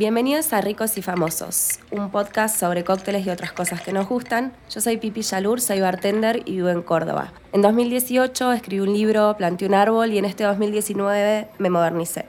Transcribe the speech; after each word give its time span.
Bienvenidos 0.00 0.54
a 0.54 0.62
Ricos 0.62 0.96
y 0.96 1.02
Famosos, 1.02 1.78
un 1.90 2.10
podcast 2.10 2.58
sobre 2.58 2.84
cócteles 2.84 3.26
y 3.26 3.28
otras 3.28 3.52
cosas 3.52 3.82
que 3.82 3.92
nos 3.92 4.08
gustan. 4.08 4.54
Yo 4.70 4.80
soy 4.80 4.96
Pipi 4.96 5.20
Yalur, 5.20 5.60
soy 5.60 5.80
bartender 5.80 6.40
y 6.46 6.52
vivo 6.52 6.70
en 6.70 6.80
Córdoba. 6.80 7.34
En 7.52 7.60
2018 7.60 8.52
escribí 8.52 8.80
un 8.80 8.94
libro, 8.94 9.34
planté 9.36 9.66
un 9.66 9.74
árbol 9.74 10.10
y 10.10 10.16
en 10.16 10.24
este 10.24 10.44
2019 10.44 11.48
me 11.58 11.68
modernicé. 11.68 12.24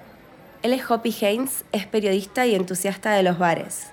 Él 0.64 0.74
es 0.74 0.92
Hoppy 0.92 1.16
Haynes, 1.22 1.64
es 1.72 1.86
periodista 1.86 2.46
y 2.46 2.56
entusiasta 2.56 3.14
de 3.14 3.24
los 3.24 3.40
bares. 3.40 3.88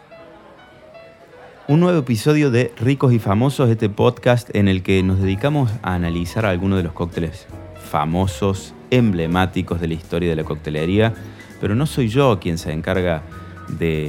Un 1.69 1.79
nuevo 1.79 2.01
episodio 2.01 2.51
de 2.51 2.73
Ricos 2.81 3.13
y 3.13 3.21
Famosos, 3.21 3.71
este 3.71 3.89
podcast 3.89 4.53
en 4.57 4.67
el 4.67 4.83
que 4.83 5.05
nos 5.05 5.21
dedicamos 5.21 5.71
a 5.83 5.95
analizar 5.95 6.47
algunos 6.47 6.79
de 6.79 6.83
los 6.83 6.95
cócteles 6.95 7.47
famosos, 7.89 8.75
emblemáticos 8.91 9.81
de 9.81 9.87
la 9.87 9.95
historia 9.95 10.31
de 10.31 10.35
la 10.35 10.43
coctelería. 10.43 11.15
Pero 11.61 11.77
no 11.77 11.87
soy 11.87 12.09
yo 12.09 12.41
quien 12.41 12.59
se 12.59 12.73
encarga 12.73 13.23
de 13.69 14.07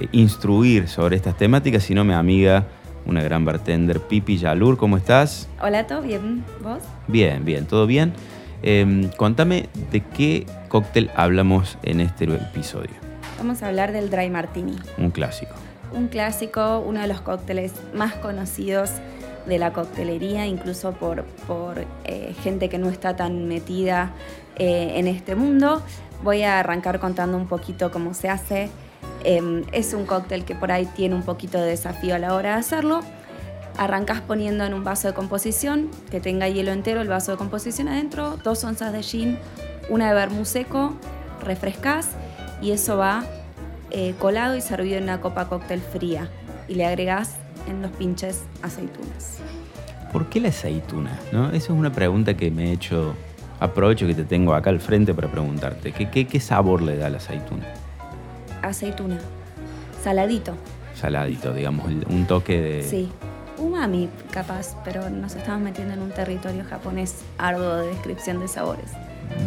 eh, 0.00 0.08
instruir 0.12 0.88
sobre 0.88 1.16
estas 1.16 1.36
temáticas, 1.36 1.82
sino 1.82 2.04
mi 2.04 2.14
amiga, 2.14 2.66
una 3.06 3.22
gran 3.22 3.44
bartender, 3.44 4.00
Pipi 4.00 4.36
Yalur. 4.38 4.76
¿Cómo 4.76 4.96
estás? 4.96 5.48
Hola, 5.60 5.86
¿todo 5.86 6.02
bien? 6.02 6.44
¿Vos? 6.62 6.82
Bien, 7.08 7.44
bien, 7.44 7.66
todo 7.66 7.86
bien. 7.86 8.12
Em, 8.62 9.10
contame 9.10 9.68
de 9.90 10.00
qué 10.00 10.46
cóctel 10.68 11.10
hablamos 11.14 11.78
en 11.82 12.00
este 12.00 12.24
episodio. 12.24 12.94
Vamos 13.38 13.62
a 13.62 13.68
hablar 13.68 13.92
del 13.92 14.10
Dry 14.10 14.30
Martini. 14.30 14.76
Un 14.96 15.10
clásico 15.10 15.54
un 15.94 16.08
clásico, 16.08 16.80
uno 16.80 17.00
de 17.00 17.06
los 17.06 17.20
cócteles 17.20 17.72
más 17.94 18.14
conocidos 18.14 18.90
de 19.46 19.58
la 19.58 19.72
coctelería, 19.72 20.46
incluso 20.46 20.92
por, 20.92 21.24
por 21.46 21.84
eh, 22.04 22.34
gente 22.42 22.68
que 22.68 22.78
no 22.78 22.88
está 22.88 23.14
tan 23.14 23.46
metida 23.46 24.12
eh, 24.56 24.92
en 24.96 25.06
este 25.06 25.34
mundo. 25.34 25.82
Voy 26.24 26.42
a 26.42 26.58
arrancar 26.58 27.00
contando 27.00 27.36
un 27.36 27.46
poquito 27.46 27.90
cómo 27.90 28.14
se 28.14 28.30
hace. 28.30 28.70
Em, 29.24 29.62
es 29.72 29.92
un 29.92 30.06
cóctel 30.06 30.46
que 30.46 30.54
por 30.54 30.72
ahí 30.72 30.86
tiene 30.86 31.14
un 31.14 31.22
poquito 31.22 31.60
de 31.60 31.66
desafío 31.66 32.14
a 32.14 32.18
la 32.18 32.34
hora 32.34 32.54
de 32.54 32.60
hacerlo. 32.60 33.00
Arrancas 33.76 34.22
poniendo 34.22 34.64
en 34.64 34.72
un 34.72 34.84
vaso 34.84 35.06
de 35.06 35.12
composición 35.12 35.90
que 36.10 36.20
tenga 36.20 36.48
hielo 36.48 36.72
entero, 36.72 37.02
el 37.02 37.08
vaso 37.08 37.32
de 37.32 37.36
composición 37.36 37.88
adentro, 37.88 38.38
dos 38.42 38.64
onzas 38.64 38.94
de 38.94 39.02
gin, 39.02 39.38
una 39.90 40.08
de 40.08 40.14
vermú 40.14 40.46
seco, 40.46 40.94
refrescas 41.42 42.12
y 42.62 42.70
eso 42.70 42.96
va 42.96 43.22
eh, 43.90 44.14
colado 44.18 44.56
y 44.56 44.62
servido 44.62 44.96
en 44.96 45.02
una 45.02 45.20
copa 45.20 45.50
cóctel 45.50 45.82
fría 45.82 46.30
y 46.68 46.76
le 46.76 46.86
agregas 46.86 47.34
en 47.68 47.82
los 47.82 47.90
pinches 47.90 48.44
aceitunas. 48.62 49.40
¿Por 50.10 50.30
qué 50.30 50.40
la 50.40 50.48
aceituna? 50.48 51.18
¿No? 51.32 51.48
Esa 51.48 51.56
es 51.56 51.70
una 51.70 51.92
pregunta 51.92 52.34
que 52.34 52.50
me 52.50 52.70
he 52.70 52.72
hecho. 52.72 53.14
Aprovecho 53.64 54.06
que 54.06 54.14
te 54.14 54.24
tengo 54.24 54.52
acá 54.52 54.68
al 54.68 54.78
frente 54.78 55.14
para 55.14 55.28
preguntarte. 55.28 55.92
¿Qué, 55.92 56.26
qué, 56.26 56.40
sabor 56.40 56.82
le 56.82 56.98
da 56.98 57.08
la 57.08 57.16
aceituna? 57.16 57.64
Aceituna. 58.60 59.18
Saladito. 60.02 60.54
Saladito, 60.94 61.54
digamos, 61.54 61.86
un 61.86 62.26
toque 62.26 62.60
de. 62.60 62.82
Sí. 62.82 63.10
Umami, 63.56 64.10
capaz, 64.30 64.76
pero 64.84 65.08
nos 65.08 65.34
estamos 65.34 65.62
metiendo 65.62 65.94
en 65.94 66.02
un 66.02 66.10
territorio 66.10 66.62
japonés 66.68 67.22
arduo 67.38 67.76
de 67.76 67.86
descripción 67.86 68.38
de 68.38 68.48
sabores. 68.48 68.90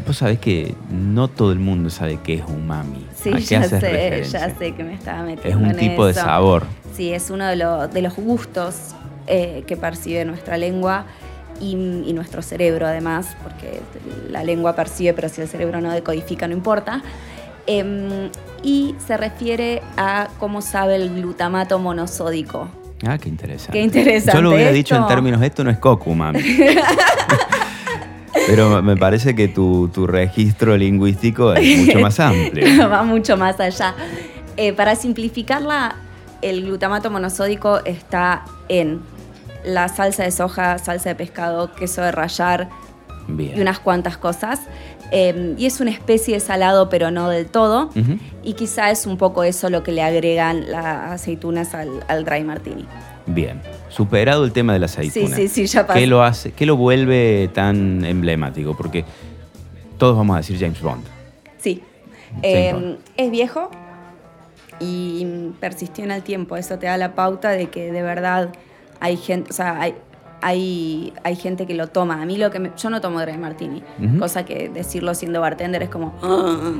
Vos 0.07 0.17
sabés 0.17 0.39
que 0.39 0.73
no 0.89 1.27
todo 1.27 1.51
el 1.51 1.59
mundo 1.59 1.91
sabe 1.91 2.17
qué 2.23 2.35
es 2.35 2.43
umami. 2.47 3.05
Sí, 3.15 3.31
ya 3.45 3.63
sé, 3.65 4.23
ya 4.31 4.49
sé 4.55 4.71
que 4.71 4.83
me 4.83 4.95
estaba 4.95 5.21
metiendo. 5.21 5.67
Es 5.67 5.73
un 5.73 5.79
tipo 5.79 6.07
de 6.07 6.15
sabor. 6.15 6.63
Sí, 6.95 7.13
es 7.13 7.29
uno 7.29 7.45
de, 7.45 7.87
de 7.93 8.01
los 8.01 8.15
gustos 8.15 8.95
eh, 9.27 9.63
que 9.67 9.77
percibe 9.77 10.25
nuestra 10.25 10.57
lengua 10.57 11.05
y, 11.59 11.75
nuestro 12.13 12.41
cerebro, 12.41 12.87
además, 12.87 13.35
porque 13.43 13.81
la 14.29 14.43
lengua 14.43 14.75
percibe, 14.75 15.13
pero 15.13 15.29
si 15.29 15.41
el 15.41 15.47
cerebro 15.47 15.81
no 15.81 15.91
decodifica, 15.91 16.47
no 16.47 16.53
importa. 16.53 17.01
Em, 17.65 18.29
y 18.63 18.95
se 19.05 19.17
refiere 19.17 19.81
a 19.97 20.29
cómo 20.39 20.61
sabe 20.61 20.95
el 20.95 21.13
glutamato 21.13 21.79
monosódico. 21.79 22.69
Ah, 23.05 23.17
qué 23.17 23.29
interesante. 23.29 23.73
Qué 23.73 23.83
interesante. 23.83 24.37
Yo 24.37 24.41
lo 24.41 24.51
hubiera 24.51 24.71
dicho 24.71 24.95
en 24.95 25.05
términos, 25.07 25.41
esto 25.41 25.63
no 25.63 25.69
es 25.69 25.77
umami. 26.05 26.39
Pero 28.47 28.81
me 28.81 28.95
parece 28.95 29.35
que 29.35 29.49
tu, 29.49 29.89
registro 30.07 30.77
lingüístico 30.77 31.53
es 31.53 31.85
mucho 31.85 31.99
más 31.99 32.19
amplio. 32.19 32.89
Va 32.89 33.03
mucho 33.03 33.35
más 33.35 33.59
allá. 33.59 33.93
Eh, 34.55 34.73
para 34.73 34.95
simplificarla, 34.95 35.95
el 36.41 36.63
glutamato 36.63 37.11
monosódico 37.11 37.83
está 37.83 38.45
en 38.69 39.01
la 39.63 39.87
salsa 39.87 40.23
de 40.23 40.31
soja, 40.31 40.77
salsa 40.77 41.09
de 41.09 41.15
pescado, 41.15 41.73
queso 41.73 42.01
de 42.01 42.11
rallar 42.11 42.69
y 43.27 43.59
unas 43.59 43.79
cuantas 43.79 44.17
cosas. 44.17 44.61
Em, 45.11 45.55
y 45.57 45.65
es 45.65 45.79
una 45.79 45.91
especie 45.91 46.33
de 46.35 46.39
salado, 46.39 46.89
pero 46.89 47.11
no 47.11 47.29
del 47.29 47.47
todo. 47.47 47.89
Y 48.43 48.53
quizá 48.53 48.91
es 48.91 49.05
un 49.05 49.17
poco 49.17 49.43
eso 49.43 49.69
lo 49.69 49.83
que 49.83 49.91
le 49.91 50.01
agregan 50.01 50.69
las 50.69 51.11
aceitunas 51.11 51.73
al, 51.73 52.03
al 52.07 52.25
dry 52.25 52.43
martini. 52.43 52.85
Bien, 53.25 53.61
superado 53.89 54.45
el 54.45 54.53
tema 54.53 54.73
de 54.73 54.79
la 54.79 54.85
aceituna. 54.85 55.35
Sí, 55.35 55.47
sí, 55.47 55.65
sí, 55.65 55.65
ya 55.67 55.85
pasó. 55.85 55.99
¿Qué 55.99 56.07
lo, 56.07 56.23
hace, 56.23 56.51
¿Qué 56.51 56.65
lo 56.65 56.77
vuelve 56.77 57.49
tan 57.53 58.05
emblemático? 58.05 58.75
Porque 58.75 59.03
todos 59.97 60.15
vamos 60.15 60.35
a 60.35 60.37
decir 60.37 60.57
James 60.57 60.81
Bond. 60.81 61.03
Sí. 61.57 61.83
Em, 62.41 62.97
es 63.15 63.31
viejo 63.31 63.69
y 64.79 65.25
persistió 65.59 66.03
en 66.03 66.11
el 66.11 66.23
tiempo. 66.23 66.55
Eso 66.55 66.77
te 66.79 66.85
da 66.85 66.97
la 66.97 67.15
pauta 67.15 67.49
de 67.49 67.69
que 67.69 67.91
de 67.91 68.01
verdad 68.01 68.49
hay 68.99 69.17
gente, 69.17 69.49
o 69.49 69.53
sea, 69.53 69.79
hay, 69.79 69.95
hay, 70.41 71.13
hay 71.23 71.35
gente 71.35 71.65
que 71.65 71.73
lo 71.73 71.87
toma. 71.87 72.21
A 72.21 72.25
mí 72.25 72.37
lo 72.37 72.51
que 72.51 72.71
yo 72.77 72.89
no 72.89 73.01
tomo 73.01 73.19
Dry 73.21 73.37
Martini, 73.37 73.83
cosa 74.19 74.45
que 74.45 74.69
decirlo 74.69 75.13
siendo 75.13 75.41
bartender 75.41 75.83
es 75.83 75.89
como, 75.89 76.13
ah, 76.21 76.73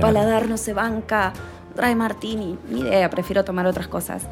paladar 0.00 0.48
no 0.48 0.56
se 0.56 0.72
banca, 0.72 1.32
Dry 1.74 1.94
Martini, 1.94 2.58
ni 2.70 2.80
idea, 2.80 3.08
prefiero 3.08 3.44
tomar 3.44 3.66
otras 3.66 3.88
cosas. 3.88 4.24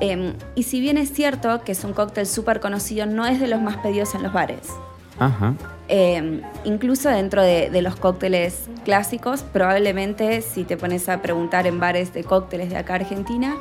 Em, 0.00 0.34
y 0.54 0.64
si 0.64 0.80
bien 0.80 0.98
es 0.98 1.12
cierto 1.12 1.62
que 1.62 1.72
es 1.72 1.84
un 1.84 1.92
cóctel 1.92 2.26
súper 2.26 2.60
conocido, 2.60 3.06
no 3.06 3.26
es 3.26 3.40
de 3.40 3.46
los 3.46 3.60
más 3.60 3.76
pedidos 3.76 4.14
en 4.14 4.22
los 4.22 4.32
bares. 4.32 4.68
Ajá. 5.18 5.54
Em, 5.88 6.40
incluso 6.64 7.10
dentro 7.10 7.42
de, 7.42 7.82
los 7.82 7.96
cócteles 7.96 8.68
clásicos, 8.84 9.42
probablemente 9.42 10.40
si 10.40 10.64
te 10.64 10.76
pones 10.76 11.08
a 11.08 11.20
preguntar 11.20 11.66
en 11.66 11.78
bares 11.78 12.14
de 12.14 12.24
cócteles 12.24 12.70
de 12.70 12.76
acá 12.76 12.94
Argentina, 12.94 13.56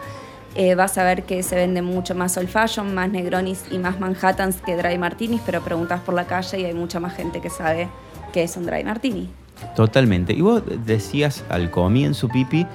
eh, 0.55 0.75
vas 0.75 0.97
a 0.97 1.03
ver 1.03 1.23
que 1.23 1.41
se 1.43 1.55
vende 1.55 1.81
mucho 1.81 2.15
más 2.15 2.37
old 2.37 2.49
fashion, 2.49 2.93
más 2.93 3.09
negronis 3.09 3.63
y 3.71 3.77
más 3.77 3.99
manhattans 3.99 4.57
que 4.61 4.75
dry 4.75 4.97
martinis, 4.97 5.41
pero 5.45 5.61
preguntas 5.61 6.01
por 6.01 6.13
la 6.13 6.25
calle 6.25 6.59
y 6.59 6.65
hay 6.65 6.73
mucha 6.73 6.99
más 6.99 7.15
gente 7.15 7.41
que 7.41 7.49
sabe 7.49 7.89
que 8.31 8.43
es 8.43 8.55
un 8.57 8.65
dry 8.65 8.83
martini. 8.83 9.29
Totalmente. 9.75 10.33
Y 10.33 10.41
vos 10.41 10.63
decías 10.85 11.43
al 11.49 11.71
comienzo, 11.71 12.27
Pipi, 12.27 12.67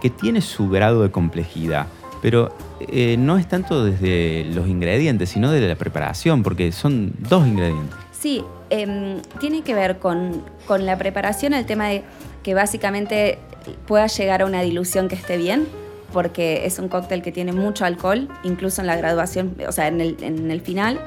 que 0.00 0.10
tiene 0.10 0.40
su 0.40 0.68
grado 0.68 1.02
de 1.02 1.10
complejidad. 1.10 1.86
Pero 2.22 2.50
eh, 2.80 3.16
no 3.18 3.38
es 3.38 3.48
tanto 3.48 3.84
desde 3.84 4.44
los 4.52 4.66
ingredientes, 4.66 5.30
sino 5.30 5.50
de 5.50 5.60
la 5.60 5.76
preparación, 5.76 6.42
porque 6.42 6.72
son 6.72 7.12
dos 7.18 7.46
ingredientes. 7.46 7.96
Sí, 8.12 8.44
em, 8.70 9.20
tiene 9.38 9.62
que 9.62 9.74
ver 9.74 9.98
con, 9.98 10.42
la 10.68 10.98
preparación, 10.98 11.54
el 11.54 11.66
tema 11.66 11.88
de 11.88 12.02
que 12.42 12.54
básicamente 12.54 13.38
pueda 13.86 14.06
llegar 14.06 14.42
a 14.42 14.46
una 14.46 14.62
dilución 14.62 15.08
que 15.08 15.14
esté 15.14 15.36
bien, 15.36 15.68
porque 16.12 16.66
es 16.66 16.78
un 16.78 16.88
cóctel 16.88 17.22
que 17.22 17.32
tiene 17.32 17.52
mucho 17.52 17.84
alcohol, 17.84 18.28
incluso 18.42 18.80
en 18.80 18.86
la 18.86 18.96
graduación, 18.96 19.56
o 19.66 19.72
sea, 19.72 19.88
en 19.88 20.00
el, 20.00 20.60
final. 20.60 21.00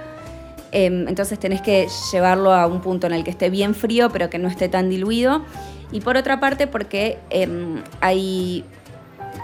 Em, 0.72 1.08
entonces 1.08 1.40
tenés 1.40 1.62
que 1.62 1.88
llevarlo 2.12 2.54
a 2.54 2.68
un 2.68 2.82
punto 2.82 3.08
en 3.08 3.14
el 3.14 3.24
que 3.24 3.32
esté 3.32 3.50
bien 3.50 3.74
frío, 3.76 4.10
pero 4.10 4.30
que 4.30 4.38
no 4.38 4.48
esté 4.48 4.70
tan 4.70 4.90
diluido. 4.90 5.44
Y 5.92 6.02
por 6.02 6.18
otra 6.18 6.40
parte, 6.40 6.68
porque 6.68 7.18
em, 7.30 7.82
hay 8.00 8.64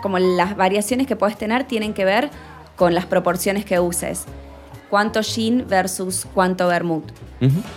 como 0.02 0.20
las 0.20 0.56
variaciones 0.56 1.08
que 1.08 1.16
puedes 1.16 1.38
tener 1.38 1.66
tienen 1.66 1.94
que 1.94 2.06
ver 2.06 2.30
con 2.76 2.94
las 2.94 3.06
proporciones 3.06 3.66
que 3.66 3.80
uses. 3.80 4.26
Cuánto 4.90 5.22
gin 5.22 5.66
versus 5.68 6.26
cuánto 6.34 6.68
vermouth. 6.68 7.12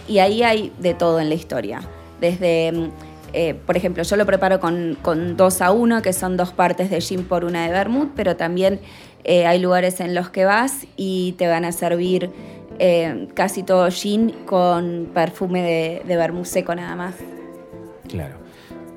Y 0.06 0.18
ahí 0.18 0.42
hay 0.42 0.72
de 0.78 0.94
todo 0.94 1.20
en 1.20 1.28
la 1.28 1.34
historia. 1.34 1.80
Desde, 2.20 2.70
mm, 2.72 2.90
eh, 3.32 3.54
por 3.54 3.76
ejemplo, 3.76 4.02
yo 4.02 4.16
lo 4.16 4.26
preparo 4.26 4.60
con, 4.60 4.96
con 5.02 5.36
2 5.36 5.62
a 5.62 5.72
1, 5.72 6.02
que 6.02 6.12
son 6.12 6.36
dos 6.36 6.52
partes 6.52 6.90
de 6.90 7.00
gin 7.00 7.24
por 7.24 7.44
una 7.44 7.66
de 7.66 7.72
vermouth, 7.72 8.10
pero 8.14 8.36
también 8.36 8.80
eh, 9.24 9.46
hay 9.46 9.58
lugares 9.58 10.00
en 10.00 10.14
los 10.14 10.30
que 10.30 10.44
vas 10.44 10.86
y 10.96 11.32
te 11.38 11.48
van 11.48 11.64
a 11.64 11.72
servir 11.72 12.30
eh, 12.78 13.28
casi 13.34 13.62
todo 13.62 13.90
gin 13.90 14.34
con 14.46 15.10
perfume 15.12 15.62
de, 15.62 16.02
de 16.06 16.16
vermouth 16.16 16.46
seco 16.46 16.74
nada 16.74 16.96
más. 16.96 17.14
Claro. 18.08 18.40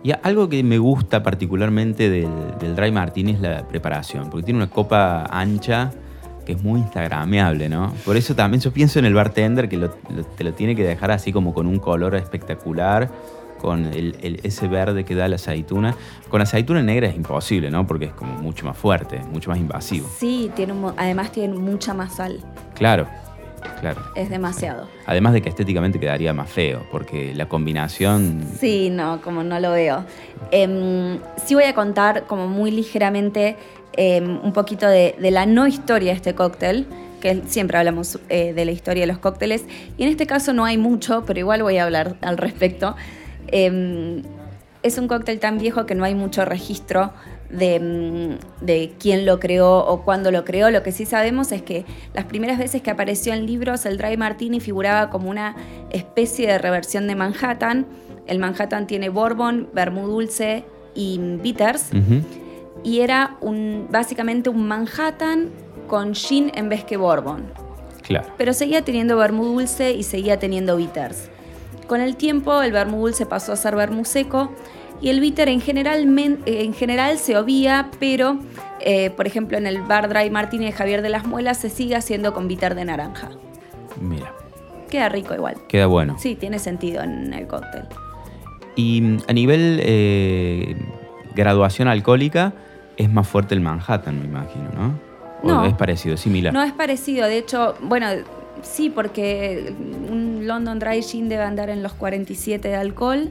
Y 0.04 0.12
algo 0.22 0.50
que 0.50 0.62
me 0.64 0.78
gusta 0.78 1.24
particularmente 1.24 2.10
del, 2.10 2.76
Dry 2.76 2.92
Martini 2.92 3.32
es 3.32 3.40
la 3.40 3.66
preparación, 3.66 4.30
porque 4.30 4.44
tiene 4.44 4.58
una 4.58 4.70
copa 4.70 5.26
ancha 5.32 5.92
que 6.46 6.52
es 6.52 6.62
muy 6.62 6.82
instagrameable, 6.82 7.70
¿no? 7.70 7.94
Por 8.04 8.18
eso 8.18 8.36
también 8.36 8.60
yo 8.60 8.74
pienso 8.74 9.00
en 9.00 9.06
el 9.06 9.14
bartender 9.14 9.70
que 9.70 9.90
te 10.36 10.44
lo 10.44 10.54
tiene 10.54 10.76
que 10.76 10.84
dejar 10.84 11.12
así 11.12 11.32
como 11.32 11.54
con 11.54 11.68
un 11.68 11.80
color 11.80 12.16
espectacular, 12.16 13.10
con 13.64 13.90
ese 13.94 14.68
verde 14.68 15.06
que 15.06 15.16
da 15.16 15.30
la 15.30 15.38
aceituna. 15.38 15.96
Con 16.30 16.42
aceituna 16.42 16.84
negra 16.84 17.08
es 17.08 17.16
imposible, 17.16 17.72
¿no? 17.72 17.88
Porque 17.88 18.06
es 18.06 18.12
como 18.12 18.34
mucho 18.34 18.66
más 18.66 18.78
fuerte, 18.78 19.22
mucho 19.32 19.50
más 19.50 19.58
invasivo. 19.58 20.10
Sí, 20.20 20.52
tiene 20.54 20.74
además 20.98 21.32
tiene 21.32 21.56
mucha 21.56 21.94
más 21.94 22.18
sal. 22.18 22.42
Claro. 22.76 23.08
Claro. 23.80 24.02
Es 24.16 24.30
demasiado. 24.30 24.90
Además 25.06 25.32
de 25.32 25.42
que 25.42 25.48
estéticamente 25.48 25.98
quedaría 25.98 26.34
más 26.34 26.50
feo, 26.50 26.86
porque 26.92 27.34
la 27.34 27.48
combinación... 27.48 28.44
Sí, 28.60 28.90
no, 28.90 29.22
como 29.22 29.44
no 29.44 29.58
lo 29.62 29.72
veo. 29.72 30.04
Em, 30.52 31.20
sí 31.46 31.56
voy 31.56 31.64
a 31.64 31.74
contar 31.74 32.26
como 32.28 32.48
muy 32.48 32.72
ligeramente 32.72 33.56
em, 33.94 34.40
un 34.44 34.52
poquito 34.52 34.88
de, 34.88 35.16
de 35.18 35.32
la 35.32 35.46
no 35.46 35.68
historia 35.68 36.12
de 36.12 36.18
este 36.18 36.36
cóctel 36.36 36.86
que 37.24 37.42
siempre 37.48 37.78
hablamos 37.78 38.20
eh, 38.28 38.52
de 38.52 38.66
la 38.66 38.72
historia 38.72 39.04
de 39.04 39.08
los 39.08 39.18
cócteles, 39.18 39.64
y 39.98 40.04
en 40.04 40.10
este 40.10 40.28
caso 40.28 40.52
no 40.52 40.66
hay 40.66 40.78
mucho, 40.78 41.24
pero 41.26 41.40
igual 41.40 41.64
voy 41.64 41.78
a 41.78 41.86
hablar 41.86 42.18
al 42.20 42.38
respecto. 42.38 42.98
Em, 43.48 44.24
es 44.84 44.98
un 44.98 45.08
cóctel 45.08 45.40
tan 45.40 45.58
viejo 45.58 45.86
que 45.86 45.96
no 45.96 46.04
hay 46.04 46.14
mucho 46.14 46.44
registro 46.46 47.14
de, 47.50 47.80
mm, 47.80 48.66
de, 48.66 48.94
quién 49.00 49.26
lo 49.26 49.40
creó 49.40 49.86
o 49.86 50.04
cuándo 50.04 50.32
lo 50.32 50.44
creó. 50.44 50.72
Lo 50.72 50.84
que 50.84 50.92
sí 50.92 51.06
sabemos 51.06 51.52
es 51.52 51.62
que 51.62 51.86
las 52.14 52.26
primeras 52.26 52.58
veces 52.58 52.82
que 52.82 52.92
apareció 52.92 53.34
en 53.34 53.46
libros, 53.46 53.86
el 53.86 53.98
Dry 53.98 54.18
Martini 54.18 54.60
figuraba 54.60 55.10
como 55.10 55.30
una 55.30 55.56
especie 55.92 56.48
de 56.48 56.58
reversión 56.58 57.08
de 57.08 57.16
Manhattan. 57.16 57.86
El 58.28 58.40
Manhattan 58.40 58.88
tiene 58.88 59.10
bourbon, 59.10 59.70
vermú 59.74 60.08
dulce 60.08 60.66
y 60.96 61.20
bitters. 61.42 61.92
Y 62.84 63.00
era 63.00 63.38
un, 63.40 63.88
básicamente 63.90 64.50
un 64.50 64.68
Manhattan 64.68 65.50
con 65.88 66.16
gin 66.16 66.52
en 66.56 66.70
vez 66.70 66.84
que 66.84 66.98
bourbon. 66.98 67.46
Claro. 68.02 68.28
Pero 68.38 68.54
seguía 68.54 68.84
teniendo 68.84 69.16
vermú 69.16 69.46
dulce 69.46 69.94
y 69.94 70.04
seguía 70.04 70.38
teniendo 70.38 70.76
bitters. 70.76 71.30
Con 71.94 72.02
el 72.02 72.16
tiempo 72.16 72.64
el 72.64 72.72
vermú 72.72 73.02
dulce 73.02 73.28
pasó 73.28 73.54
a 73.54 73.56
ser 73.56 73.76
vermú 73.76 74.04
seco 74.04 74.52
y 75.00 75.10
el 75.10 75.20
bitter 75.20 75.48
en 75.48 75.62
general, 75.62 76.12
en 76.18 76.74
general 76.74 77.20
se 77.20 77.38
obvía, 77.38 77.92
pero 78.00 78.40
eh, 78.80 79.12
por 79.12 79.28
ejemplo 79.28 79.60
en 79.60 79.68
el 79.68 79.84
bar 79.84 80.10
Dry 80.10 80.32
Martini 80.32 80.66
de 80.66 80.72
Javier 80.72 81.04
de 81.04 81.10
las 81.10 81.28
Muelas 81.28 81.60
se 81.60 81.70
sigue 81.70 81.96
haciendo 81.96 82.34
con 82.34 82.48
bitter 82.48 82.74
de 82.74 82.86
naranja. 82.86 83.30
Mira. 84.02 84.34
Queda 84.90 85.08
rico 85.10 85.36
igual. 85.36 85.58
Queda 85.68 85.86
bueno. 85.86 86.16
Sí, 86.18 86.34
tiene 86.34 86.58
sentido 86.58 87.04
en 87.04 87.32
el 87.32 87.46
cóctel. 87.46 87.84
Y 88.76 89.00
mm, 89.00 89.18
a 89.28 89.34
nivel 89.34 89.80
eh, 89.84 90.76
graduación 91.36 91.90
alcohólica 91.90 92.54
es 92.98 93.08
más 93.14 93.28
fuerte 93.28 93.54
el 93.54 93.62
Manhattan, 93.62 94.18
me 94.18 94.26
imagino, 94.26 94.72
¿no? 94.72 95.00
no, 95.44 95.66
es 95.66 95.76
parecido, 95.76 96.18
similar? 96.18 96.56
No 96.56 96.64
es 96.64 96.74
parecido, 96.74 97.28
de 97.28 97.38
hecho, 97.38 97.76
bueno, 97.82 98.08
sí, 98.62 98.90
porque 98.90 99.74
un 100.10 100.48
London 100.48 100.80
Dry 100.80 101.02
Gin 101.02 101.30
debe 101.30 101.44
andar 101.44 101.70
en 101.70 101.84
los 101.84 101.94
47 101.94 102.68
de 102.68 102.76
alcohol 102.76 103.30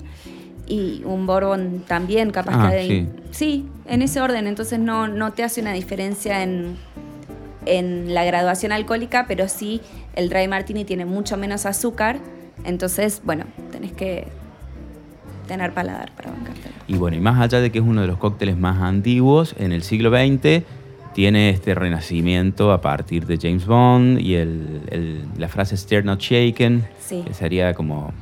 y 0.67 1.03
un 1.05 1.27
Bourbon 1.27 1.85
también, 1.87 2.31
capaz 2.31 2.55
ah, 2.55 2.73
Sí. 2.87 3.09
sí. 3.31 3.67
en 3.87 4.03
ese 4.03 4.21
orden, 4.21 4.47
entonces 4.47 4.79
no, 4.79 5.09
no 5.09 5.33
te 5.33 5.43
hace 5.45 5.61
una 5.61 5.73
diferencia 5.73 6.43
en, 6.43 6.77
en 7.67 8.15
la 8.15 8.25
graduación 8.25 8.73
alcohólica, 8.73 9.27
pero 9.27 9.49
sí 9.49 9.81
el 10.15 10.29
Dry 10.29 10.49
Martini 10.49 10.85
tiene 10.85 11.05
mucho 11.05 11.37
menos 11.37 11.67
azúcar, 11.67 12.19
entonces, 12.65 13.23
bueno, 13.25 13.45
tenés 13.71 13.93
que 13.93 14.29
tener 15.49 15.73
paladar 15.73 16.13
para 16.13 16.31
bancártelo. 16.31 16.75
Y 16.87 16.95
bueno, 16.95 17.17
y 17.17 17.21
más 17.21 17.41
allá 17.41 17.61
de 17.61 17.73
que 17.73 17.79
es 17.79 17.85
uno 17.85 18.01
de 18.01 18.07
los 18.07 18.19
cócteles 18.19 18.57
más 18.57 18.81
antiguos, 18.81 19.55
en 19.59 19.73
el 19.73 19.83
siglo 19.83 20.11
XX 20.11 20.63
tiene 21.15 21.51
este 21.51 21.75
renacimiento 21.75 22.73
a 22.73 22.81
partir 22.81 23.27
de 23.27 23.39
James 23.39 23.67
Bond 23.67 24.21
y 24.21 24.35
el, 24.35 25.25
la 25.37 25.49
frase 25.49 25.77
Stir 25.77 26.05
Not 26.05 26.21
Shaken, 26.21 26.85
que 27.09 27.35
sería 27.35 27.75
como, 27.75 28.13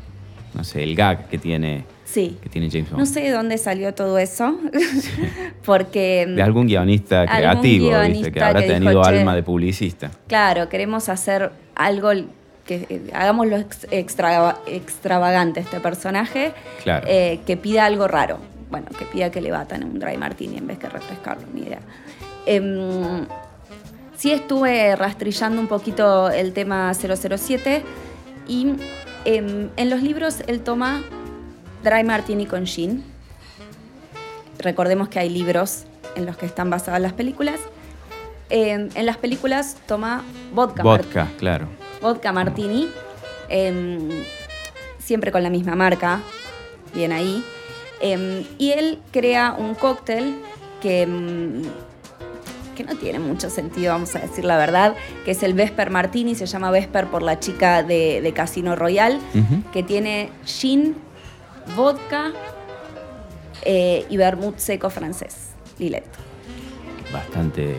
no 0.55 0.65
sé, 0.65 0.83
el 0.83 0.97
gag 0.97 1.29
que 1.29 1.39
tiene, 1.39 1.85
que 2.13 2.49
tiene 2.51 2.69
James 2.71 2.91
Bond. 2.91 3.01
No 3.01 3.07
sé 3.07 3.21
de 3.21 3.31
dónde 3.31 3.59
salió 3.59 3.95
todo 3.95 4.19
eso, 4.19 4.59
porque... 5.65 6.27
De 6.27 6.43
algún 6.43 6.67
guionista 6.67 7.27
creativo, 7.27 7.91
que 8.33 8.43
habrá 8.43 8.61
tenido 8.61 9.05
alma 9.05 9.35
de 9.35 9.43
publicista. 9.43 10.11
Claro, 10.27 10.69
queremos 10.69 11.09
hacer 11.09 11.51
algo 11.75 12.11
que 12.67 12.87
eh, 12.89 13.11
hagámoslo 13.13 13.57
extravagante 13.91 15.61
este 15.61 15.81
personaje, 15.81 16.53
eh, 16.87 17.41
que 17.47 17.57
pida 17.57 17.85
algo 17.85 18.07
raro. 18.07 18.39
Bueno, 18.71 18.87
que 18.97 19.05
pida 19.05 19.31
que 19.31 19.41
le 19.41 19.51
batan 19.51 19.83
un 19.83 19.99
dry 19.99 20.17
martini 20.17 20.59
en 20.59 20.69
vez 20.69 20.79
que 20.79 20.89
refrescarlo, 20.89 21.45
ni 21.53 21.63
idea. 21.63 21.81
Em, 22.47 23.27
sí 24.17 24.33
estuve 24.33 24.97
rastrillando 24.97 25.61
un 25.61 25.69
poquito 25.69 26.31
el 26.31 26.53
tema 26.53 26.93
007 26.95 27.83
y 28.49 28.75
em, 29.25 29.69
en 29.77 29.91
los 29.91 30.03
libros 30.03 30.43
él 30.47 30.61
toma 30.61 31.03
Dry 31.83 32.05
Martini 32.05 32.47
con 32.47 32.67
gin. 32.67 33.05
Recordemos 34.59 35.09
que 35.09 35.19
hay 35.19 35.31
libros 35.31 35.85
en 36.17 36.27
los 36.27 36.37
que 36.37 36.47
están 36.47 36.71
basadas 36.71 37.01
las 37.01 37.13
películas. 37.13 37.61
Em, 38.51 38.89
en 38.95 39.07
las 39.07 39.17
películas 39.17 39.77
toma 39.87 40.23
vodka. 40.53 40.83
Vodka, 40.83 41.29
claro. 41.39 41.69
Vodka 42.01 42.33
Martini. 42.33 42.89
siempre 44.99 45.33
con 45.33 45.43
la 45.43 45.51
misma 45.51 45.75
marca. 45.75 46.21
Bien 46.95 47.13
ahí. 47.13 47.45
y 48.59 48.71
él 48.71 48.99
crea 49.13 49.55
un 49.59 49.75
cóctel 49.75 50.37
que 50.81 51.07
no 52.85 52.97
tiene 52.97 53.19
mucho 53.19 53.51
sentido, 53.51 53.93
vamos 53.93 54.15
a 54.17 54.21
decir 54.21 54.45
la 54.45 54.57
verdad, 54.57 54.95
que 55.25 55.33
es 55.33 55.43
el 55.43 55.55
Vesper 55.55 55.91
Martini, 55.91 56.35
se 56.35 56.47
llama 56.47 56.71
Vesper 56.71 57.07
por 57.07 57.23
la 57.23 57.39
chica 57.39 57.83
de, 57.83 58.33
Casino 58.35 58.77
Royal, 58.77 59.19
que 59.73 59.83
tiene 59.83 60.31
gin, 60.45 60.95
vodka 61.77 62.33
eh, 63.65 64.07
y 64.09 64.17
vermouth 64.17 64.59
seco 64.59 64.91
francés, 64.91 65.51
Lillet. 65.79 66.05
Bastante 67.13 67.75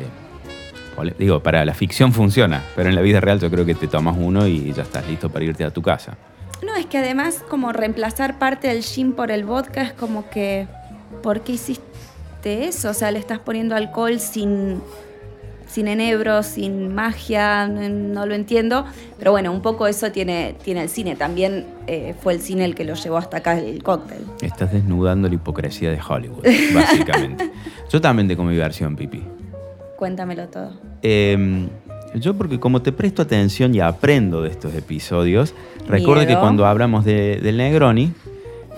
Digo, 1.18 1.42
para 1.42 1.66
la 1.66 1.74
ficción 1.74 2.14
funciona, 2.14 2.62
pero 2.76 2.90
en 2.90 2.96
la 2.96 3.02
vida 3.02 3.20
real 3.20 3.40
yo 3.40 3.50
creo 3.50 3.66
que 3.66 3.74
te 3.74 3.88
tomas 3.88 4.16
uno 4.20 4.46
y 4.46 4.72
ya 4.72 4.84
estás 4.84 5.08
listo 5.08 5.30
para 5.30 5.46
irte 5.46 5.64
a 5.64 5.72
tu 5.72 5.82
casa. 5.82 6.18
No, 6.64 6.76
es 6.76 6.86
que 6.86 7.00
además 7.00 7.44
como 7.50 7.72
reemplazar 7.72 8.38
parte 8.38 8.68
del 8.68 8.84
gin 8.84 9.14
por 9.14 9.32
el 9.32 9.44
vodka 9.44 9.82
es 9.82 9.94
como 9.94 10.30
que, 10.30 10.68
¿por 11.24 11.42
qué 11.42 11.54
hiciste 11.54 11.91
eso, 12.46 12.90
o 12.90 12.94
sea, 12.94 13.12
le 13.12 13.20
estás 13.20 13.40
poniendo 13.40 13.76
alcohol 13.76 14.20
sin, 14.20 14.82
sin 15.68 15.88
enebro, 15.88 16.44
sin 16.44 16.94
magia, 16.94 17.68
no, 17.68 18.26
lo 18.26 18.36
entiendo, 18.36 18.86
pero 19.18 19.32
bueno, 19.32 19.52
un 19.52 19.62
poco 19.62 19.88
eso 19.88 20.12
tiene, 20.12 20.56
tiene 20.64 20.84
el 20.84 20.90
cine, 20.90 21.16
también 21.16 21.66
eh, 21.88 22.14
fue 22.22 22.34
el 22.34 22.42
cine 22.42 22.66
el 22.66 22.76
que 22.76 22.84
lo 22.84 22.96
llevó 22.96 23.18
hasta 23.18 23.38
acá 23.38 23.58
el 23.58 23.82
cóctel. 23.82 24.20
Estás 24.42 24.74
desnudando 24.74 25.30
la 25.30 25.36
hipocresía 25.36 25.92
de 25.92 26.00
Hollywood, 26.02 26.44
básicamente. 26.74 27.52
yo 27.90 28.02
también 28.02 28.28
tengo 28.28 28.44
mi 28.44 28.58
versión, 28.58 28.96
Pipi. 28.96 29.24
Cuéntamelo 29.98 30.48
todo. 30.48 30.72
Em, 31.04 31.70
yo 32.16 32.36
porque 32.36 32.60
como 32.60 32.82
te 32.82 32.92
presto 32.92 33.22
atención 33.22 33.74
y 33.74 33.80
aprendo 33.80 34.42
de 34.42 34.50
estos 34.50 34.74
episodios, 34.76 35.54
recuerdo 35.88 36.28
que 36.28 36.36
cuando 36.36 36.66
hablamos 36.66 37.06
del 37.06 37.58
Negroni, 37.58 38.14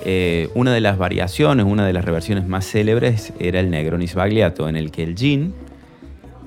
eh, 0.05 0.49
una 0.53 0.73
de 0.73 0.81
las 0.81 0.97
variaciones, 0.97 1.65
una 1.65 1.85
de 1.85 1.93
las 1.93 2.03
reversiones 2.03 2.45
más 2.45 2.65
célebres 2.65 3.31
era 3.39 3.61
el 3.61 3.69
Negroni 3.69 4.05
Sbagliato, 4.05 4.67
en 4.67 4.75
el 4.75 4.91
que 4.91 5.03
el 5.03 5.15
gin 5.15 5.53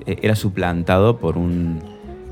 eh, 0.05 0.17
era 0.21 0.35
suplantado 0.35 1.17
por 1.17 1.39
un, 1.39 1.79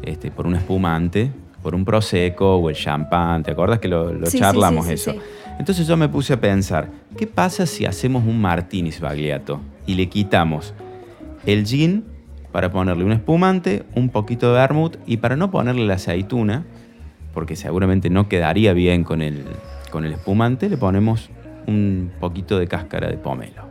este, 0.03 0.29
por 0.29 0.45
un 0.45 0.55
espumante, 0.55 1.31
por 1.63 1.73
un 1.73 1.83
prosecco 1.83 2.57
o 2.57 2.69
el 2.69 2.75
champán. 2.75 3.41
¿Te 3.41 3.51
acuerdas 3.51 3.79
que 3.79 3.87
lo, 3.87 4.21
charlamos 4.25 4.87
eso? 4.87 5.15
Entonces 5.57 5.87
yo 5.87 5.97
me 5.97 6.09
puse 6.09 6.33
a 6.33 6.39
pensar, 6.39 6.89
¿qué 7.17 7.25
pasa 7.25 7.65
si 7.65 7.87
hacemos 7.87 8.23
un 8.23 8.39
martini 8.39 8.91
Sbagliato 8.91 9.61
y 9.87 9.95
le 9.95 10.07
quitamos 10.09 10.75
el 11.47 11.65
gin 11.65 12.05
para 12.51 12.71
ponerle 12.71 13.03
un 13.03 13.13
espumante, 13.13 13.83
un 13.95 14.09
poquito 14.09 14.53
de 14.53 14.59
vermouth 14.59 14.97
y 15.07 15.17
para 15.17 15.35
no 15.35 15.49
ponerle 15.49 15.87
la 15.87 15.95
aceituna, 15.95 16.65
porque 17.33 17.55
seguramente 17.55 18.11
no 18.11 18.29
quedaría 18.29 18.73
bien 18.73 19.03
con 19.03 19.21
el, 19.23 19.43
con 19.95 20.03
el 20.03 20.11
espumante 20.11 20.67
le 20.67 20.75
ponemos 20.75 21.29
un 21.67 22.11
poquito 22.19 22.59
de 22.59 22.67
cáscara 22.67 23.07
de 23.07 23.15
pomelo. 23.15 23.63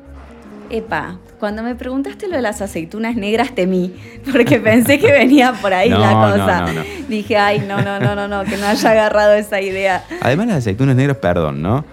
Epa, 0.71 1.19
cuando 1.39 1.63
me 1.63 1.75
preguntaste 1.75 2.29
lo 2.29 2.37
de 2.37 2.41
las 2.41 2.63
aceitunas 2.63 3.15
negras 3.15 3.55
temí, 3.55 3.95
porque 4.33 4.59
pensé 4.59 4.99
que 4.99 5.13
venía 5.13 5.53
por 5.53 5.75
ahí 5.75 5.91
la 5.91 6.13
cosa. 6.15 6.67
Dije, 7.11 7.37
ay, 7.37 7.63
no, 7.69 7.83
no, 7.83 8.01
no, 8.01 8.15
no, 8.15 8.27
no, 8.27 8.43
que 8.45 8.57
no 8.57 8.65
haya 8.65 8.91
agarrado 8.93 9.35
esa 9.35 9.61
idea. 9.61 10.03
Además 10.23 10.47
las 10.47 10.57
aceitunas 10.57 10.97
negras, 10.97 11.19
perdón, 11.19 11.61
¿no? 11.61 11.85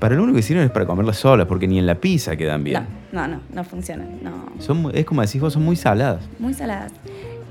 Para 0.00 0.16
lo 0.16 0.24
único 0.24 0.38
que 0.38 0.42
sirven 0.42 0.64
es 0.64 0.72
para 0.72 0.84
comerlas 0.84 1.18
solas, 1.18 1.46
porque 1.46 1.68
ni 1.68 1.78
en 1.78 1.86
la 1.86 1.94
pizza 1.94 2.34
quedan 2.34 2.64
bien. 2.64 2.84
No, 3.12 3.28
no, 3.28 3.40
no, 3.54 3.62
funcionan. 3.62 4.18
Son, 4.58 4.90
es 4.92 5.04
como 5.04 5.22
decís 5.22 5.40
vos, 5.40 5.52
son 5.52 5.64
muy 5.64 5.76
saladas. 5.76 6.24
Muy 6.40 6.54
saladas. 6.54 6.90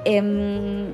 Em, 0.03 0.89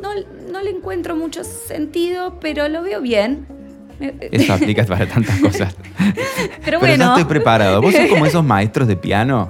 no, 0.00 0.08
no 0.50 0.62
le 0.62 0.70
encuentro 0.70 1.14
mucho 1.16 1.44
sentido, 1.44 2.40
pero 2.40 2.66
lo 2.68 2.82
veo 2.82 3.02
bien. 3.02 3.59
Eso 4.30 4.52
aplica 4.54 4.84
para 4.84 5.06
tantas 5.06 5.38
cosas. 5.40 5.74
Pero 6.64 6.80
bueno. 6.80 7.04
no 7.04 7.10
estoy 7.12 7.24
preparado. 7.24 7.80
Vos 7.82 7.94
sos 7.94 8.06
como 8.06 8.26
esos 8.26 8.44
maestros 8.44 8.88
de 8.88 8.96
piano, 8.96 9.48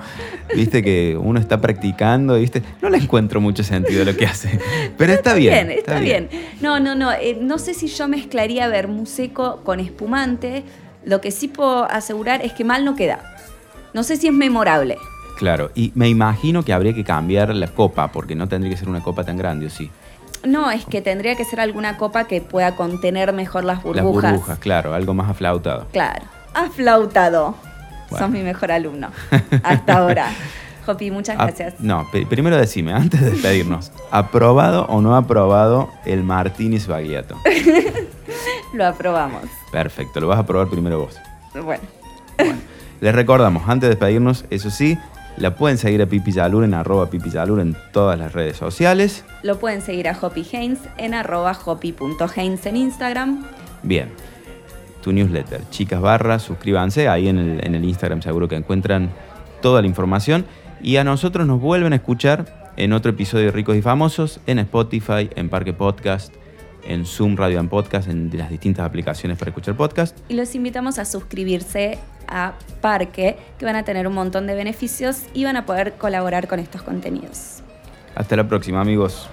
viste, 0.55 0.83
que 0.83 1.17
uno 1.21 1.39
está 1.39 1.61
practicando, 1.61 2.35
viste. 2.39 2.63
No 2.83 2.91
le 2.91 2.99
encuentro 2.99 3.41
mucho 3.41 3.63
sentido 3.63 4.05
lo 4.05 4.17
que 4.17 4.27
hace. 4.27 4.59
Pero 4.97 5.13
está, 5.13 5.35
bien, 5.35 5.71
Está, 5.71 6.01
bien, 6.01 6.29
No, 6.61 6.81
no, 6.81 6.95
no. 6.95 7.13
Eh, 7.13 7.39
no 7.41 7.59
sé 7.59 7.75
si 7.75 7.87
yo 7.87 8.09
mezclaría 8.09 8.69
vermú 8.69 9.07
seco 9.07 9.61
con 9.65 9.81
espumante. 9.81 10.65
Lo 11.05 11.21
que 11.21 11.31
sí 11.31 11.49
puedo 11.49 11.85
asegurar 11.91 12.45
es 12.45 12.53
que 12.53 12.65
mal 12.65 12.85
no 12.85 12.95
queda. 12.95 13.37
No 13.95 14.03
sé 14.03 14.17
si 14.17 14.27
es 14.27 14.33
memorable. 14.33 14.99
Claro, 15.39 15.71
y 15.75 15.91
me 15.95 16.09
imagino 16.09 16.63
que 16.63 16.75
habría 16.75 16.93
que 16.93 17.03
cambiar 17.03 17.55
la 17.55 17.69
copa, 17.69 18.13
porque 18.13 18.35
no 18.35 18.47
tendría 18.47 18.73
que 18.75 18.79
ser 18.79 18.91
una 18.91 19.03
copa 19.03 19.25
tan 19.25 19.39
grande, 19.39 19.67
¿o 19.67 19.71
sí? 19.71 19.91
No, 20.45 20.71
es 20.71 20.85
que 20.87 21.03
tendría 21.03 21.37
que 21.37 21.45
ser 21.45 21.61
alguna 21.61 21.97
copa 21.99 22.25
que 22.25 22.41
pueda 22.41 22.75
contener 22.77 23.33
mejor 23.33 23.65
las 23.65 23.83
burbujas. 23.83 24.23
Las 24.23 24.33
burbujas, 24.33 24.59
claro, 24.59 24.95
algo 24.95 25.15
más 25.15 25.31
aflautado. 25.31 25.87
Claro, 25.93 26.25
aflautado. 26.55 27.55
Sos 28.09 28.31
mi 28.31 28.43
mejor 28.43 28.73
alumno 28.73 29.11
hasta 29.63 29.99
ahora. 29.99 30.29
Jopi, 30.87 31.11
muchas 31.11 31.37
gracias. 31.37 31.75
no, 31.79 32.09
primero 32.29 32.57
decime, 32.57 32.93
antes 32.93 33.21
de 33.21 33.31
despedirnos, 33.33 33.93
¿aprobado 34.11 34.87
o 34.87 35.01
no 35.01 35.15
aprobado 35.15 35.91
el 36.05 36.25
Martínez 36.25 36.87
Bagliato? 36.87 37.37
Lo 38.73 38.87
aprobamos. 38.87 39.43
Perfecto, 39.71 40.21
lo 40.21 40.29
vas 40.29 40.39
a 40.39 40.47
probar 40.47 40.69
primero 40.69 41.01
vos. 41.01 41.17
Bueno, 41.55 41.83
Les 43.01 43.15
recordamos, 43.15 43.65
antes 43.69 43.89
de 43.89 43.95
despedirnos, 43.97 44.45
eso 44.51 44.71
sí, 44.71 44.97
la 45.41 45.55
pueden 45.55 45.79
seguir 45.79 46.03
a 46.03 46.07
Pipi 46.07 46.33
Yalur 46.33 46.65
en 46.65 46.75
arroba 46.75 47.09
Pipi 47.09 47.31
Yalur 47.31 47.61
en 47.61 47.75
todas 47.93 48.19
las 48.19 48.33
redes 48.33 48.59
sociales. 48.59 49.25
lo 49.43 49.59
pueden 49.59 49.81
seguir 49.81 50.07
a 50.09 50.17
Hopi 50.21 50.47
Haynes 50.53 50.81
en 50.99 51.15
arroba 51.15 51.59
hopi.haynes 51.65 52.67
en 52.67 52.77
Instagram. 52.77 53.45
Bien, 53.83 54.11
tu 55.03 55.13
newsletter, 55.13 55.63
chicas 55.71 56.01
barras, 56.01 56.43
suscríbanse, 56.43 57.09
ahí 57.09 57.29
en 57.29 57.39
el, 57.39 57.67
en 57.67 57.75
el 57.75 57.85
Instagram 57.85 58.21
seguro 58.21 58.49
que 58.49 58.57
encuentran 58.57 59.11
toda 59.63 59.81
la 59.81 59.89
información. 59.89 60.45
Y 60.83 60.97
a 60.97 61.05
nosotros 61.05 61.47
nos 61.47 61.61
vuelven 61.61 61.95
a 61.95 61.97
escuchar 61.97 62.73
en 62.77 62.93
otro 62.93 63.11
episodio 63.11 63.47
de 63.47 63.53
Ricos 63.53 63.77
y 63.77 63.83
Famosos, 63.83 64.41
en 64.47 64.59
Spotify, 64.59 65.31
en 65.37 65.49
Parque 65.49 65.73
Podcast, 65.73 66.35
en 66.85 67.07
Zoom 67.07 67.37
Radio 67.37 67.61
and 67.61 67.69
Podcast, 67.69 68.09
en 68.09 68.31
las 68.35 68.51
distintas 68.51 68.87
aplicaciones 68.87 69.39
para 69.39 69.51
escuchar 69.51 69.77
podcast. 69.77 70.17
Y 70.29 70.35
los 70.35 70.55
invitamos 70.55 70.99
a 70.99 71.05
suscribirse 71.05 71.99
a 72.29 72.55
Parque, 72.81 73.37
que 73.59 73.65
van 73.65 73.77
a 73.77 73.85
tener 73.85 74.07
un 74.07 74.15
montón 74.15 74.47
de 74.47 74.55
beneficios 74.55 75.25
y 75.35 75.45
van 75.45 75.57
a 75.57 75.67
poder 75.67 75.95
colaborar 75.95 76.49
con 76.49 76.61
estos 76.61 76.83
contenidos. 76.83 77.63
Hasta 78.15 78.37
la 78.37 78.49
próxima 78.49 78.81
amigos. 78.81 79.29